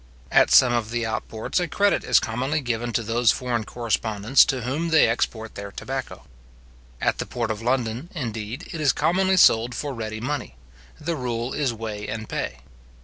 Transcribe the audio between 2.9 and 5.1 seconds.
to those foreign correspondents to whom they